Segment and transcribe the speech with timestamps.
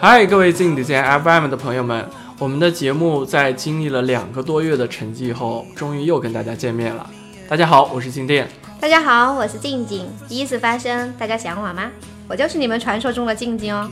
[0.00, 2.08] 嗨，各位静点 FM 的朋友们，
[2.38, 7.04] 我们的节目在经历了两个多月的沉寂后，终于又跟大家见面了。
[7.48, 8.48] 大家好，我是静电。
[8.78, 10.06] 大家好，我是静静。
[10.28, 11.90] 第一次发声，大家想我吗？
[12.28, 13.90] 我就是你们传说中的静静哦。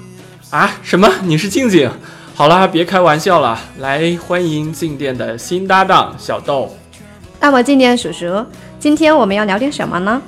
[0.50, 0.78] 啊？
[0.80, 1.12] 什么？
[1.24, 1.90] 你是静静？
[2.36, 3.58] 好了，别开玩笑了。
[3.78, 6.72] 来，欢迎静电的新搭档小豆。
[7.40, 8.46] 那么，静电叔叔，
[8.78, 10.22] 今天我们要聊点什么呢？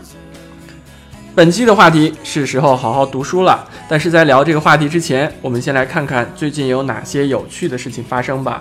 [1.39, 3.65] 本期的话题是时候好好读书了。
[3.89, 8.61] 但是在聊这个话题之前，我们先来看看最近有哪些有趣的事情发生吧。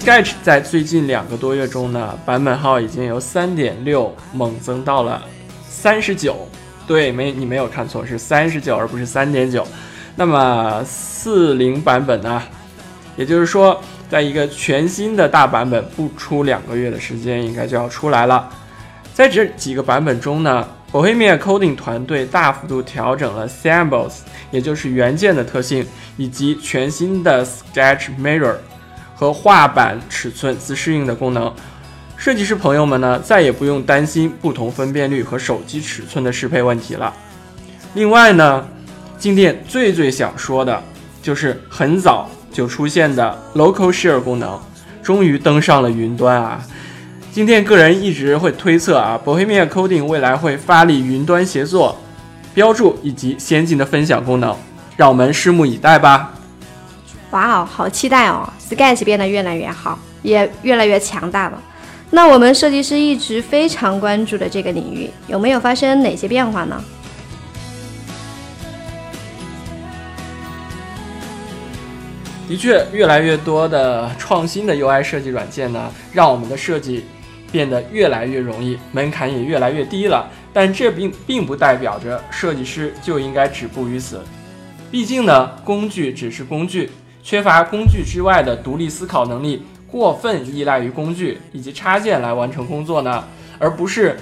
[0.00, 5.22] Sketch 在最近两个多月中呢，版本号已经由三点六猛增到了
[5.68, 6.48] 三十九。
[6.86, 9.62] 对，没你没有看错，是三十九而不是三点九。
[10.16, 12.42] 那么四零版本呢？
[13.18, 13.78] 也就是说，
[14.08, 18.48] 在一个全新的大版本不出两个月的时间，应该就要出来了。
[19.12, 24.18] 在这几个版本中呢？Bohemia Coding 团队大幅度调整了 Symbols，
[24.50, 25.86] 也就是元件的特性，
[26.18, 28.56] 以及全新的 Sketch Mirror
[29.14, 31.52] 和画板尺寸自适应的功能。
[32.16, 37.12] 设计师朋友们呢，再也不用担心不同分辨率和手机尺寸的适配问题了。
[37.94, 38.68] 另外呢，
[39.18, 40.80] 静电最最想说的
[41.20, 44.60] 就是很早就出现的 Local Share 功能，
[45.02, 46.62] 终于登上了云端啊！
[47.34, 51.96] 今天个人一直会推测啊，Bohemia Coding 未来会发力云端协作、
[52.52, 54.54] 标注以及先进的分享功能，
[54.98, 56.34] 让我们拭目以待吧。
[57.30, 61.58] 哇哦，好期待哦！Sketch 变得越来越好，也越来越强大了。
[62.10, 66.84] 那我们设计师一直非常关注的这个领域，有没有发生哪些变化呢？
[72.46, 77.06] 的确，越来越多的创新的 UI 设计软件呢，让我们的设计。
[77.52, 80.28] 变得越来越容易，门槛也越来越低了。
[80.52, 84.20] 但这并并不代表着设计师就应该止步于此。
[84.90, 86.90] 毕竟呢，工具只是工具，
[87.22, 93.24] 缺乏工具之外的独立思考能力，过分依赖于工具以及插件来完成工作呢，
[93.58, 94.18] 而不是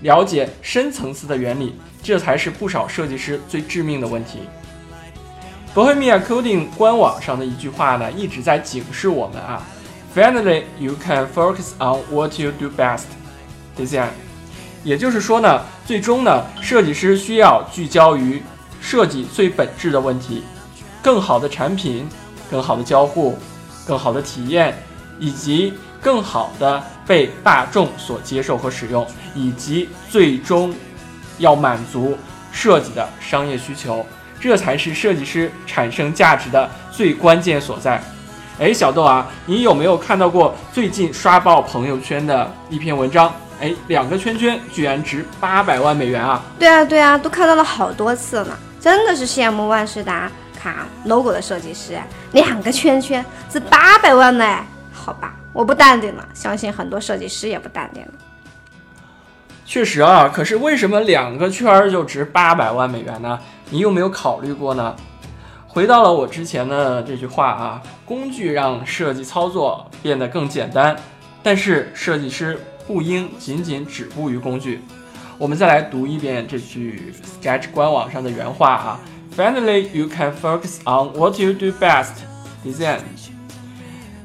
[0.00, 4.40] 了解深层次的原理，这才是不少设计师最致命的问题。
[5.74, 9.62] Bohemia Coding 官网上的一句话呢，一直在警示我们啊。
[10.16, 13.04] Finally, you can focus on what you do best.
[13.76, 14.08] Design，
[14.82, 18.42] 也就是说呢，最终呢，设计师需要聚焦于
[18.80, 20.42] 设计最本质的问题，
[21.02, 22.08] 更好的产品，
[22.50, 23.38] 更好的交互，
[23.86, 24.74] 更好的体验，
[25.18, 30.74] 以及更好的被大众所接受和使用，以及最终
[31.36, 32.16] 要满足
[32.50, 34.06] 设计的商业需求，
[34.40, 38.02] 这才是设计师产生价值的最关键所在。
[38.58, 43.30] 哎，小豆啊，你有没有看到过最近刷爆朋友圈的一篇文章？
[43.60, 46.42] 哎，两个圈圈居然值八百万美元啊！
[46.58, 51.98] 对啊，对啊，都看到了好多次了，真的是羡慕万事达卡 logo 的设计师，
[52.32, 54.64] 两个圈圈值八百万呢？
[54.90, 58.12] 好吧，我不淡定了，相信很多设计师也不淡定了。
[59.66, 63.38] 确实啊，可是为什么两个圈儿就值八百万美元呢？
[63.68, 64.96] 你有没有考虑过呢？
[65.76, 70.96] 回到了我之前的这句话啊，工具让设计操作变得更简单，
[71.42, 74.80] 但是设计师不应仅仅止步于工具。
[75.36, 79.00] 我们再来读一遍这句 Sketch 官网上的原话啊
[79.36, 82.14] ：Finally, you can focus on what you do best.
[82.64, 83.00] Design。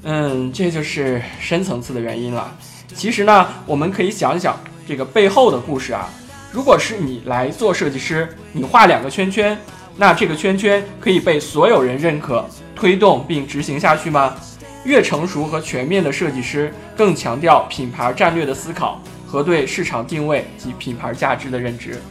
[0.04, 2.50] 嗯，这就是深层次的原因了。
[2.96, 4.58] 其实呢，我们可以想一想
[4.88, 6.10] 这个背后的故事啊。
[6.54, 9.58] 如果是你来做设计师，你画两个圈圈。
[10.02, 12.44] 那这个圈圈可以被所有人认可、
[12.76, 14.36] 推动并执行下去吗？
[14.84, 22.02] 越成熟和全面的设计师更强调品牌战略的思考和对市场定位及品牌价值的认知。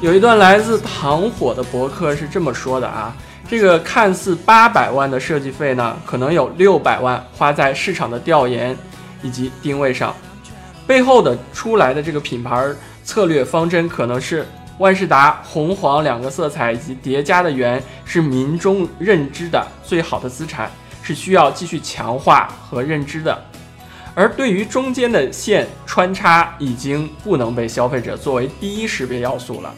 [0.00, 3.12] 有一段来自糖火的博客是这么说的啊：
[3.48, 8.76] 这个看似八百万的设计费呢，可能有六百万花在市场的调研
[9.22, 10.14] 以及定位上，
[10.86, 12.72] 背后的出来的这个品牌。
[13.08, 14.46] 策略方针可能是
[14.76, 20.70] 万事达红黄两个色彩以及叠加的圆是民众认知的最好的资产，
[21.02, 23.42] 是需要继续强化和认知的。
[24.14, 29.74] 而对于中间的线穿插，已经不能被消费者作为第一识别要素了。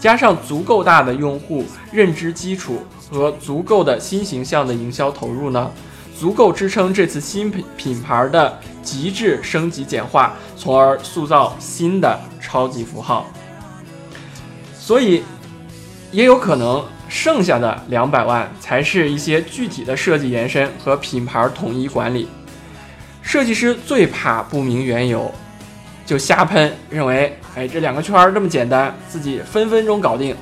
[0.00, 1.62] 加上足够大的用户
[1.92, 5.70] 认知基础和足够的新形象的营销投入呢，
[6.20, 12.20] 足够支撑这次新品品牌的极致升级简化，从而塑造新的。
[12.42, 13.30] 超级符号，
[14.76, 15.22] 所以
[16.10, 22.26] 也有可能剩下的两百万才是一些具体的设计延伸和品牌统一管理。
[23.22, 25.32] 设计师最怕不明缘由，
[26.04, 30.34] 就瞎喷，认为哎这两个圈儿这么简单，自己分分钟搞定。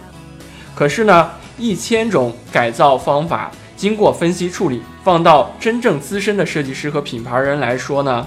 [0.74, 8.26] 可是呢，一千种改造方法经过分析处理，放到真正资深的设计师和品牌人来说呢，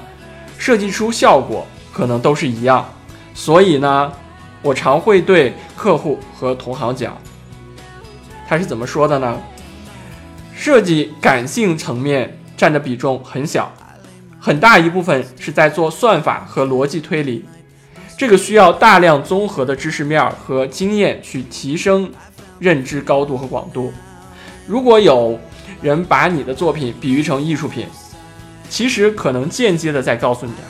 [0.58, 2.90] 设计出效果可能都是一样。
[3.34, 4.14] 所以呢，
[4.62, 7.18] 我常会对客户和同行讲，
[8.48, 9.38] 他是怎么说的呢？
[10.56, 13.74] 设计感性层面占的比重很小，
[14.40, 17.44] 很大一部分是在做算法和逻辑推理，
[18.18, 22.10] 这个需要大量综合的知识面和经验去提升
[22.58, 23.92] 认知高度和广度。
[24.72, 25.38] 如果有
[25.82, 27.86] 人把你的作品比喻成艺术品，
[28.70, 30.64] 其实可能间接的在告诉你啊，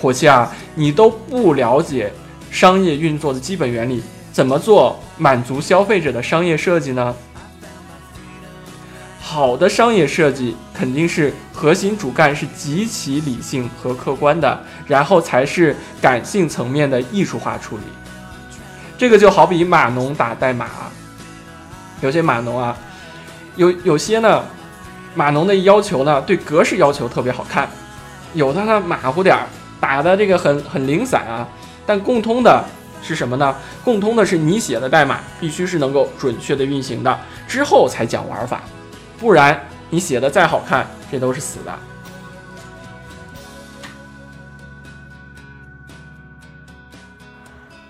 [0.00, 2.12] 伙计啊，你都不了解
[2.52, 4.00] 商业运作的基本原理，
[4.32, 7.12] 怎么做满足消费者的商业设计呢？
[9.20, 17.82] 好的商业设计肯定是核心主干是极其理性和客观的，然后才是感性层面的艺术化处理。
[18.96, 20.68] 这个就好比码农打代码，
[22.02, 22.76] 有些码农啊，
[23.56, 24.44] 有有些呢，
[25.14, 27.68] 码农的要求呢，对格式要求特别好看，
[28.34, 29.46] 有的呢马虎点儿，
[29.80, 31.46] 打的这个很很零散啊。
[31.86, 32.64] 但共通的
[33.02, 33.54] 是什么呢？
[33.84, 38.60] 共通的是你写的代码必须是能够准确的运行的，之后才讲玩法。
[39.18, 39.58] 不然
[39.88, 41.72] 你写的再好看，这都是死的。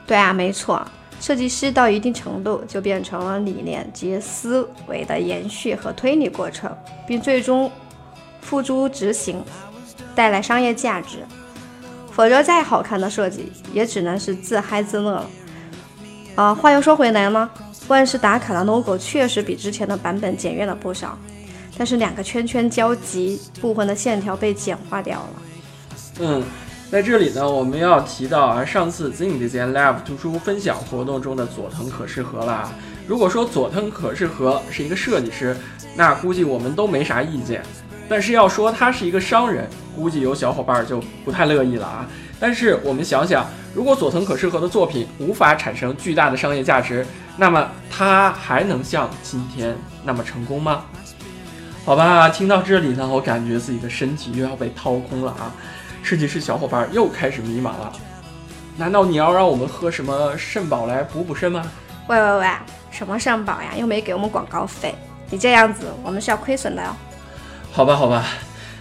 [0.06, 0.86] 对啊，没错，
[1.26, 6.73] 设计师到一定程度就变成了理念及思维的延续和推理过程，
[7.05, 7.69] 并最终
[8.40, 9.43] 付诸执行，
[10.14, 11.25] 带来商业价值。
[12.12, 15.31] 否则，再好看的设计也只能是自嗨自乐了。
[16.37, 17.50] 啊，话又说回来呢。
[17.88, 21.19] 万事达卡的 logo 确实比之前的版本简约了不少，
[21.76, 25.28] 但是两个圈圈交集部分的线条被简化掉了。
[26.20, 26.44] 嗯，
[26.88, 32.72] 在这里呢，我们要提到啊，上次 Zing Design Lab 图书分享活动中的佐藤可士和了。
[33.08, 35.56] 如果说佐藤可士和是一个设计师，
[35.96, 37.60] 那估计我们都没啥意见。
[38.08, 42.06] 但是要说他是一个商人，估计有小伙伴就不太乐意了啊。
[42.38, 43.44] 但是我们想想，
[43.74, 47.04] 如果佐藤可士和的作品无法产生巨大的商业价值，
[47.36, 50.84] 那么他还能像今天那么成功吗？
[51.84, 55.54] 好吧，听到这里呢，我感觉自己的身体又要被掏空了啊！
[56.06, 57.92] 设计师小伙伴又开始迷茫了。
[58.76, 61.68] 难道你要让我们喝什么肾宝来补补肾吗？
[62.06, 62.46] 喂喂喂，
[62.92, 63.72] 什么肾宝呀？
[63.76, 64.94] 又没给我们广告费，
[65.30, 66.94] 你这样子我们是要亏损的哦。
[67.72, 68.24] 好吧，好吧，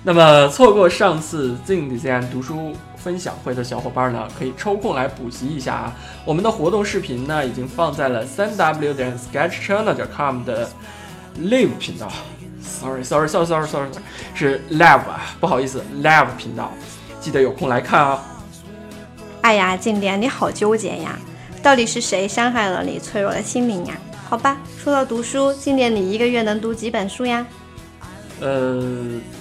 [0.04, 5.96] 那么错过上次 Zing Design 读书分享会的小伙伴呢，可以抽空来补习一下啊。
[6.26, 10.70] 我们的活动视频呢，已经放在了三 w 点 sketchchina 点 com 的
[11.40, 12.12] live 频道。
[12.62, 13.90] Sorry，Sorry，Sorry，Sorry，Sorry，
[14.36, 16.72] 是 live 啊，不好意思，live 频道，
[17.26, 18.24] 记得有空来看啊。
[19.42, 21.18] 哎呀，静莲，你好纠结呀，
[21.64, 23.96] 到底是谁伤害了你脆弱的心灵呀？
[24.30, 27.44] 好吧，说到读书，静莲，你一个月能读几本书呀？
[28.42, 28.80] 呃，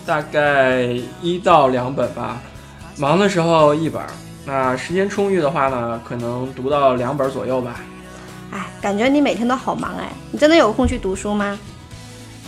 [0.07, 2.41] 大概一到两本吧，
[2.97, 4.01] 忙的时候一本，
[4.47, 7.83] 那时间充裕的话呢，可能读到两本左右吧。
[8.51, 11.59] 哎，感觉你每天都好忙哎，你真的有空去读书吗？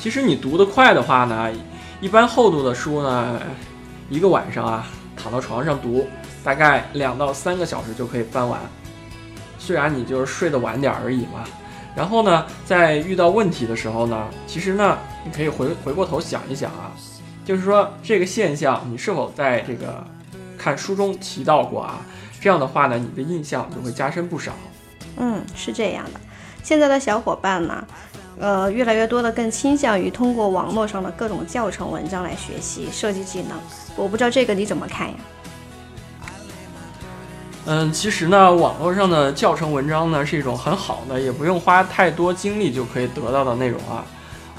[0.01, 1.51] 其实你读得快的话呢，
[2.01, 3.39] 一般厚度的书呢，
[4.09, 4.87] 一个晚上啊，
[5.17, 6.07] 躺到床上读，
[6.45, 8.61] 大概两到三个小时就可以翻完。
[9.59, 11.45] 虽然你就是睡得晚点而已嘛。
[11.97, 16.93] 然后呢，在遇到问题的时候呢，其实呢，你可以回回过头想一想啊，
[17.45, 20.07] 就是说这个现象你是否在这个
[20.59, 22.01] 看书中提到过啊？
[22.39, 24.53] 这样的话呢，你的印象就会加深不少。
[25.17, 26.21] 嗯，是这样的。
[26.63, 27.87] 现在的小伙伴呢，
[28.39, 33.59] 呃，越来越多的更倾向于通过网络上的各种教程文章来学习设计技能。
[33.97, 35.15] 我不知道这个你怎么看呀？
[37.65, 44.05] 嗯，其实呢，网络上的教程文章呢是一种很好的，也不用花太多精力就可以得到的内容啊。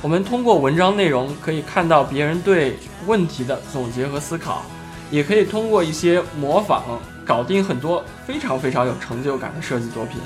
[0.01, 4.63] 我们通过文章内容可以看到别人对问题的总结和思考，
[5.09, 6.83] 也可以通过一些模仿
[7.25, 10.19] 搞定很多非常非常有成就感的设计作品。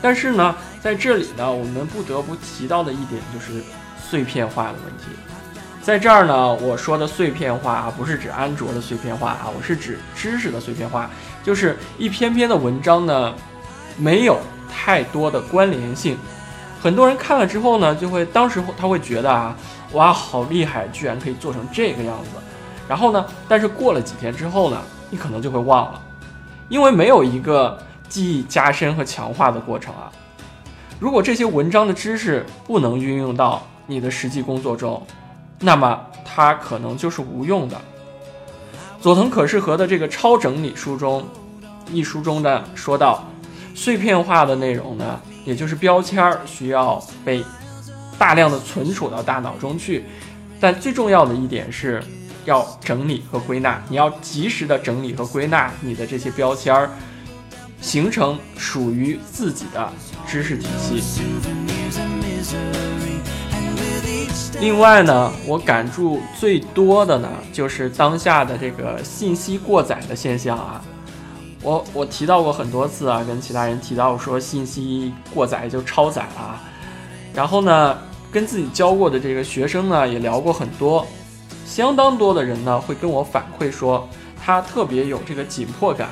[0.00, 3.62] 但是呢，在这里呢，我们不得不提到的一点就是
[4.00, 5.04] 碎片化的问题。
[5.82, 11.10] 在这儿呢，我说的碎片化啊，不是指安卓的碎片化啊，我是指知识的碎片化。
[11.42, 13.34] 就是一篇篇的文章呢，
[13.96, 14.38] 没有
[14.70, 16.18] 太多的关联性，
[16.82, 19.56] 很多人看了之后呢，就会当时他会觉得啊，
[19.92, 22.30] 哇，好厉害，居然可以做成这个样子。
[22.86, 24.78] 然后呢，但是过了几天之后呢，
[25.08, 26.00] 你可能就会忘了，
[26.68, 27.78] 因为没有一个
[28.08, 30.10] 记忆加深和强化的过程啊。
[30.98, 35.00] 如果这些文章的知识不能运用到你的实际工作中，
[35.60, 37.80] 那么它可能就是无用的。
[39.00, 41.24] 佐藤可士和的这个超整理书中，
[41.92, 43.24] 一书中呢说到，
[43.74, 47.44] 碎片化的内容呢，也就是标签儿，需要被
[48.18, 50.04] 大量的存储到大脑中去。
[50.58, 52.02] 但最重要的一点是，
[52.44, 56.90] 要整理和归纳，你要及时的整理和归纳你的这些标签儿，
[57.80, 59.88] 形成属于自己的
[60.26, 61.02] 知识体系。
[64.60, 70.82] 另外呢，我感触最多的呢，就是当下的这个信息过载的现象啊。
[71.62, 76.40] 我我提到过很多次啊，跟其他人提到说信息过载就超载了。
[76.40, 76.62] 啊
[77.34, 77.96] 然后呢，
[78.32, 81.06] 跟自己教过的这个学生呢，也聊过很多，
[81.64, 84.08] 相当多的人呢会跟我反馈说，
[84.44, 86.08] 他特别有这个紧迫感，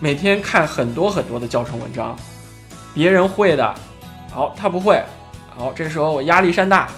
[0.00, 2.16] 每天看很多很多的教程文章，
[2.92, 3.74] 别人会的，
[4.30, 5.02] 好他不会，
[5.56, 6.88] 好这时候我压力山大。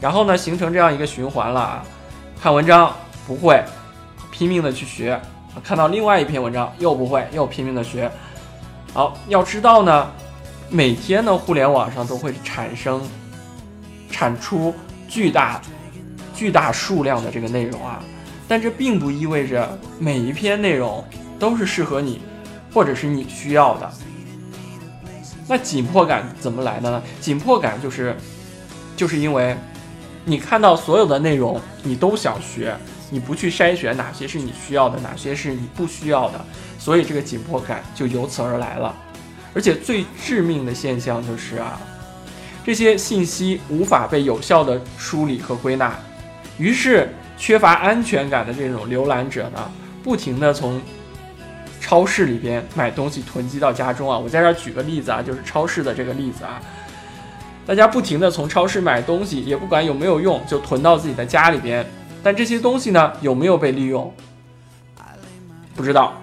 [0.00, 1.84] 然后呢，形成这样一个循环了啊，
[2.42, 2.94] 看文章
[3.26, 3.62] 不会，
[4.30, 5.18] 拼命的去学，
[5.62, 8.10] 看到另外一篇文章又不会，又拼命的学。
[8.92, 10.10] 好，要知道呢，
[10.68, 13.00] 每天呢，互联网上都会产生、
[14.10, 14.74] 产出
[15.08, 15.60] 巨大、
[16.34, 18.02] 巨大数量的这个内容啊，
[18.46, 21.02] 但这并不意味着每一篇内容
[21.38, 22.20] 都是适合你，
[22.74, 23.90] 或者是你需要的。
[25.48, 27.02] 那紧迫感怎么来的呢？
[27.20, 28.14] 紧迫感就是，
[28.96, 29.56] 就是因为。
[30.26, 32.74] 你看到所有的内容，你都想学，
[33.10, 36.42] 你不去筛选哪些是你需要的，哪些是你不需要的，
[36.78, 38.96] 所以这个紧迫感就由此而来了。
[39.54, 41.78] 而且最致命的现象就是啊，
[42.64, 45.94] 这些信息无法被有效的梳理和归纳，
[46.56, 49.70] 于是缺乏安全感的这种浏览者呢，
[50.02, 50.80] 不停的从
[51.84, 54.16] 超市里边买东西囤积到家中啊。
[54.16, 56.58] 我在这举个例子啊，就是超市的这个例子啊。
[57.66, 61.84] 大家不停的从超市买东西，也不管有没有用，就囤到自己的家里边。
[62.22, 64.10] 但这些东西呢，有没有被利用？
[65.76, 66.14] 不知道。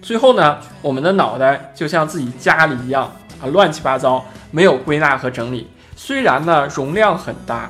[0.00, 3.10] 最后呢，我们的脑袋就像自己家里一样
[3.42, 5.68] 啊，乱七八糟，没有归纳和整理。
[5.96, 7.68] 虽然呢容量很大，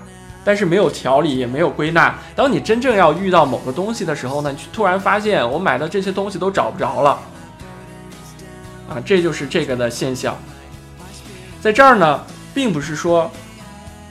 [0.51, 2.19] 但是没有条理，也没有归纳。
[2.35, 7.21] 当你真正要遇到某个东西的时候呢，你突然发现我买的这些东西都找不着了。
[8.89, 10.37] 啊，这就是这个的现象。
[11.61, 12.21] 在这儿呢。
[12.53, 13.31] 并不是说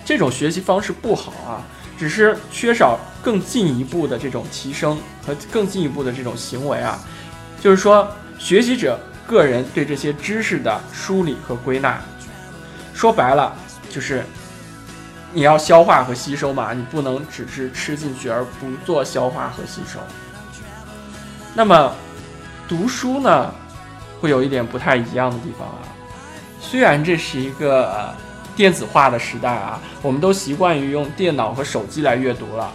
[0.06, 1.60] 这种学习方式不好啊，
[1.98, 6.98] 只是缺少更进一步的这种提升和更进一步的这种行为啊。
[7.60, 12.00] 就是说，学习者个人对这些知识的梳理和归纳，
[12.94, 13.54] 说白了
[13.90, 14.24] 就是
[15.34, 20.00] 你要消化和吸收嘛，你不能只是吃进去而不做消化和吸收。
[21.54, 21.94] 那么
[22.68, 23.54] 读书呢，
[24.20, 25.80] 会有一点不太一样的地方啊。
[26.60, 28.14] 虽然这是一个。
[28.56, 32.70] 电子化的时代啊，我们都习惯于用电脑和手机来阅读了。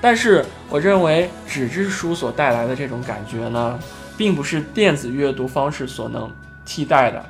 [0.00, 3.78] 但是，我认为纸质书所带来的这种感觉呢，
[4.16, 6.32] 并不是电子阅读方式所能
[6.64, 7.22] 替代的。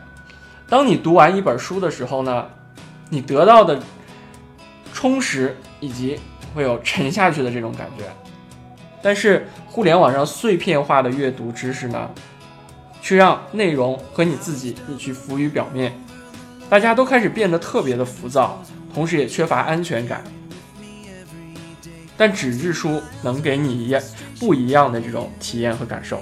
[0.69, 2.47] 当你读完一本书的时候呢，
[3.09, 3.77] 你得到的
[5.07, 6.19] 充实以及
[6.53, 8.05] 会有沉下去的这种感觉。
[9.01, 12.11] 但是，互联网上碎片化的阅读知识呢，
[13.01, 15.93] 却让内容和你自己你去浮于表面。
[16.69, 18.61] 大家都开始变得特别的浮躁，
[18.93, 20.25] 同时也缺乏安全感。
[22.17, 24.03] 但纸质书能给你一样
[24.41, 26.21] 不一样的这种体验和感受，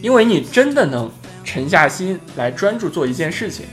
[0.00, 1.12] 因为你真的能
[1.44, 3.66] 沉下心来专注做一件事情，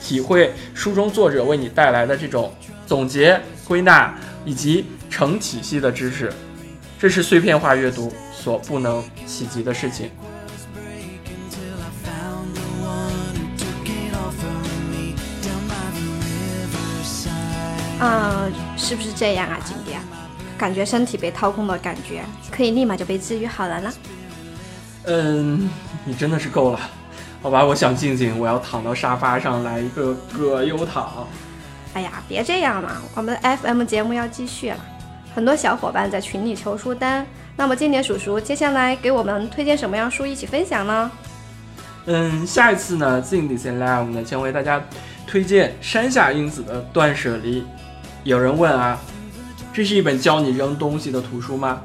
[0.00, 2.54] 体会书中作者为你带来的这种
[2.86, 6.32] 总结、归纳以及成体系的知识，
[6.98, 10.10] 这是碎片化阅读所不能企及的事情。
[18.04, 19.96] 嗯，是不是这样啊，景蝶？
[20.58, 23.92] 感觉身体被掏空的感觉，可以立马就被治愈好了呢？
[25.04, 25.70] 嗯，
[26.04, 26.80] 你真的是够了，
[27.42, 31.26] 好吧，我想静静，我要躺到沙发上来一个葛优躺。
[31.94, 34.78] 哎呀，别这样嘛，我们的 FM 节目要继续了，
[35.34, 41.10] 很多小伙伴在群里求书单，那么今年叔叔接下来给我们推荐什么样书一起分享呢？
[42.06, 44.82] 嗯，下一次呢，静 i n Live 呢将为大家
[45.26, 47.60] 推荐山下英子的《断舍离》。
[48.24, 48.98] 有人问啊，
[49.72, 51.82] 这是一本教你扔东西的图书吗？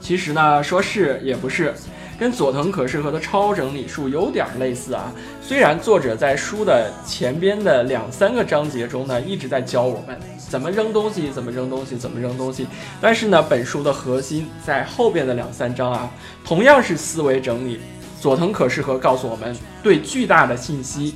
[0.00, 1.74] 其实呢，说是也不是，
[2.18, 5.12] 跟佐藤可士和的超整理术有点类似啊。
[5.40, 10.18] 虽然作者在书的前边的两三个章节中呢，一直在教我们
[10.48, 12.66] 怎么扔东西，怎么扔东西，怎么扔东西，
[13.00, 16.10] 但是呢，本书的核心在后边的两三章啊，
[16.44, 17.80] 同样是思维整理。
[18.18, 21.14] 佐藤可士和告诉我们，对巨大的信息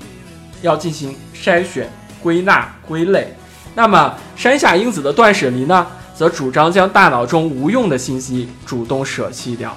[0.60, 1.90] 要进行筛选、
[2.22, 3.34] 归纳、归类。
[3.74, 9.74] 那么山下英子的断舍离呢，则主张将大脑中无用的信息主动舍弃掉，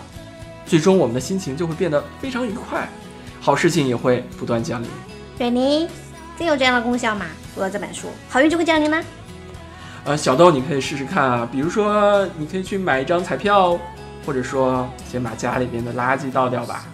[0.65, 2.87] 最终我们的心情就会变得非常愉快，
[3.39, 4.89] 好事情也会不断降临。
[5.37, 5.87] 瑞妮，
[6.37, 7.25] 真有这样的功效吗？
[7.53, 9.01] 读了这本书，好运就会降临吗？
[10.05, 13.79] 呃，小豆，你可以试试看啊，比如说，你可以去买一张彩票，
[14.25, 16.85] 或者说，先把家里边的垃圾倒掉吧。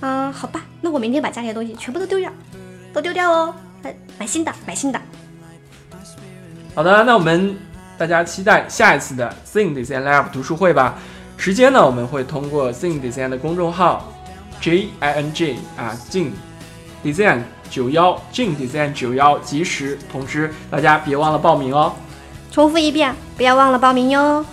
[0.00, 2.32] 嗯，好吧，那我明天把家里的东西全部都丢掉，
[2.92, 5.00] 都丢掉哦，买买新的，买新的。
[6.74, 7.56] 好的，那我们
[7.96, 10.96] 大家期待下一次的 Sing Design Lab 读书会吧。
[11.38, 14.12] 时间呢，我们会通过 Zing Design 的公众号
[14.60, 16.32] J I N G 啊，Jing
[17.02, 21.94] Design 九幺 Jing Design 九幺及时通知大家，别忘了报名哦。
[22.50, 24.44] 重复一遍，不要忘了报名哟。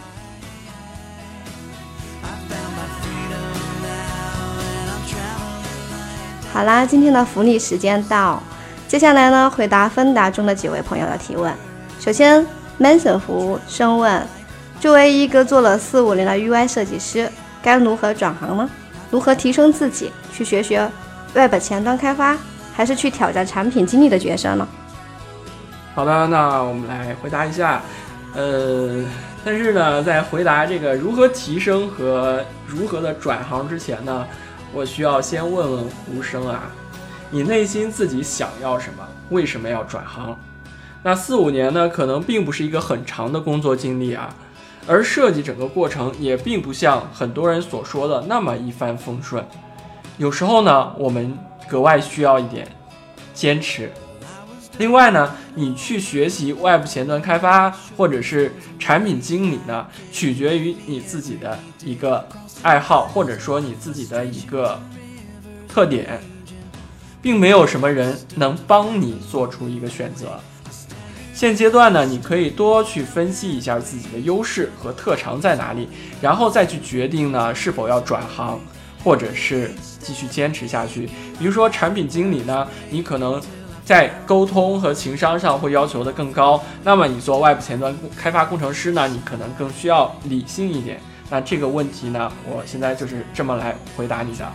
[6.54, 8.42] 好啦，今天的福利时间到，
[8.88, 11.52] 接下来呢，回答芬达中的几位朋友的提问。
[12.00, 12.46] 首先
[12.80, 14.26] ，Manson 服务生问：
[14.86, 17.28] 作为一个做了四五年的 UI 设计师，
[17.60, 18.70] 该如何转行呢？
[19.10, 20.12] 如何提升自己？
[20.32, 20.88] 去学学
[21.34, 22.38] Web 前端开发，
[22.72, 24.68] 还是去挑战产品经理的角色呢？
[25.96, 27.82] 好的，那我们来回答一下，
[28.36, 29.04] 呃，
[29.44, 34.24] 但是呢，在回答这个如何提升和如何的转行之前呢，
[34.72, 36.62] 我需要先问问胡生啊，
[37.32, 39.04] 你内心自己想要什么？
[39.32, 40.38] 为什么要转行？
[41.02, 44.30] 那四五年呢，可能并不是一个很长的工作经历啊，
[44.88, 49.44] 而设计整个过程也并不像很多人所说的那么一帆风顺，
[50.18, 51.38] 有时候呢，我们
[51.68, 52.68] 格外需要一点
[53.34, 53.92] 坚持。
[54.78, 62.28] 另外呢，你去学习 Web 前端开发或者是产品经理呢，取决于你自己的一个
[62.62, 64.80] 爱好或者说你自己的一个
[65.68, 66.20] 特点，
[67.22, 70.40] 并没有什么人能帮你做出一个选择。
[71.36, 75.90] 现阶段呢，你可以多去分析一下自己的优势和特长在哪里，
[76.22, 78.58] 然后再去决定呢是否要转行，
[79.04, 79.70] 或者是
[80.00, 81.10] 继续坚持下去。
[81.38, 83.40] 比如说产品经理呢，你可能。
[83.86, 89.08] 在沟通和情商上会要求的更高，那么你做外部前端开发工程师呢？
[89.08, 91.00] 你可能更需要理性一点。
[91.30, 94.52] 那这个问题呢，我现在就是这么来回答你的。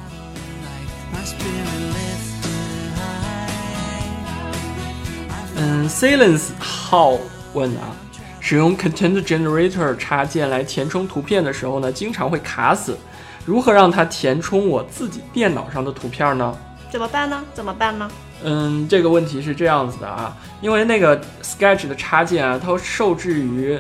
[5.62, 7.18] 嗯，Silence 号
[7.52, 7.94] 问啊，
[8.40, 12.96] 使用 Content Generator 插件来填充图片的时候呢，经常会卡死，
[13.44, 16.56] 如何让它填充我自己电脑上的图片呢？
[16.90, 17.44] 怎么办呢？
[17.52, 18.10] 怎么办呢？
[18.42, 23.78] 嗯，这个问题是这样子的啊，因为那个 Sketch 的插件啊，它受制于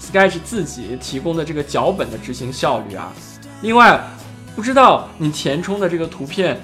[0.00, 3.12] Sketch 自己提供的这个脚本的执行效率啊。
[3.60, 4.00] 另外，
[4.56, 6.58] 不知道你填充的这个图片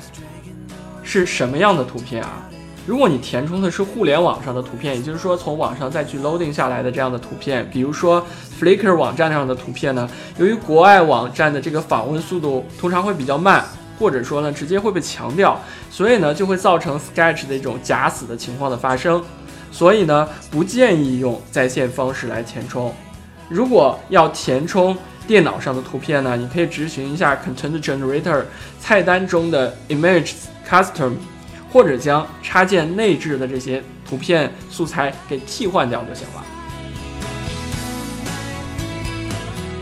[1.03, 2.44] 是什么样的图片啊？
[2.87, 8.25] 如果你填充的是互联网上的图片，也就是说从网上再去 loading 下来的这样的图片，比如说
[8.61, 13.65] Flickr 网站上的图片呢，由于国外网站的这个访问速度通常会比较慢。
[13.97, 15.57] 或者说呢，直接会被强调，
[15.89, 19.23] 所以呢，就会造成 Sketch 的一种假死的情况的发生，
[19.71, 22.93] 所以呢，不建议用在线方式来填充。
[23.49, 24.97] 如果要填充
[25.29, 28.43] 电脑上的图片呢，你可以执行一下 Content Generator
[28.81, 30.33] 菜单中的 Image
[30.69, 31.13] Custom，
[31.75, 36.45] 或者将插件内置的这些图片素材给替换掉就行了。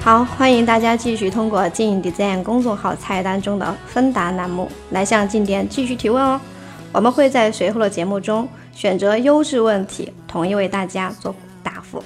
[0.01, 6.41] 好，欢迎大家继续通过静 Design 公众号菜单中的芬达栏目来向进店继续提问哦。
[6.93, 12.03] 我们会在随后的节目中选择优质问题，统一为大家做答复。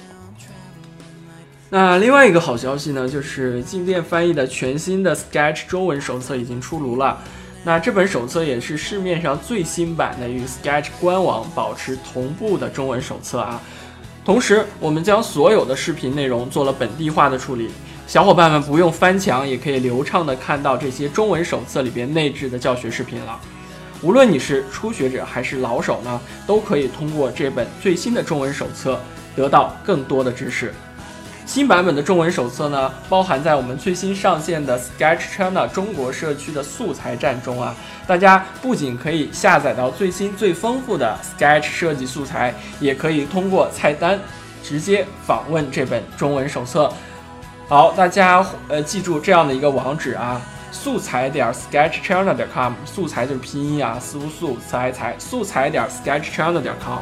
[1.69, 7.17] 那另外一个好消息呢，就是进店翻译的全新的 Sketch 中文手册已经出炉了。
[7.63, 13.61] 那这本手册也是市面上最新版的与 Sketch 官网保持同步的中文手册啊。
[14.23, 17.69] 同时，我们将所有的视频内容做了本地化的处理，
[18.07, 23.39] 小伙伴们不用翻墙，也可以流畅的看到这些中文手册里边内置的教学视频了。
[24.01, 28.99] 无论你是初学者还是老手呢，都可以通过这本最新的中文手册
[29.35, 30.73] 得到更多的知识。
[31.47, 37.73] 新版本的中文手册呢，包含在我们最新上线的 Sketch China 中国社区的素材站中啊。
[38.05, 44.19] 大家不仅可以下载到最新最丰富的 Sketch 设计素材，也可以通过菜单
[44.61, 46.91] 直接访问这本中文手册。
[47.69, 50.41] 好，大家呃记住这样的一个网址啊，
[50.73, 56.99] 素材点 sketchchina 点 com，素材就是拼音啊，素素材材，素材点 sketchchina 点 com。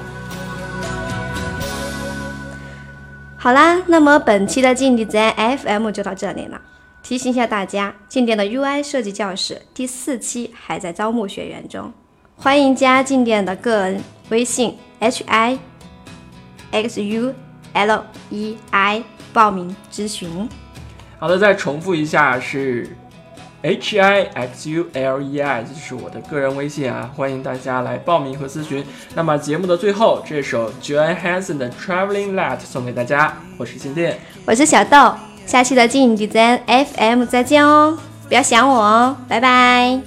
[3.45, 5.31] 好啦，那么本期的静地在
[5.62, 6.60] FM 就到这里了。
[7.03, 11.93] 提醒一下大家，静电的 UI 设计教室第四期还在招募学员中，
[12.36, 15.60] 欢迎加静电的个人微信 h i
[16.71, 17.31] x u
[17.73, 20.49] l e i 报名咨询。
[21.19, 22.97] 好的，再重复一下是
[23.65, 28.86] H I X U L E I，这是我的个人微信啊，欢迎大家来报名和咨询。
[29.15, 35.15] 那么节目的最后，这首 Joan Hanson 的 Traveling Light 送给大家，我是金店，我是小豆，
[35.47, 37.97] 下期的静 Design FM 再见哦，
[38.28, 39.99] 不要想我哦，拜拜。